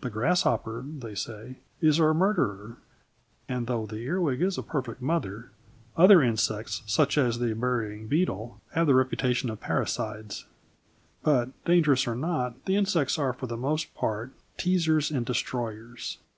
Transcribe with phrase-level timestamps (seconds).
[0.00, 2.78] The grasshopper, they say, is a murderer,
[3.48, 5.52] and, though the earwig is a perfect mother,
[5.96, 10.46] other insects, such as the burying beetle, have the reputation of parricides,
[11.22, 16.18] But, dangerous or not, the insects are for the most part teasers and destroyers.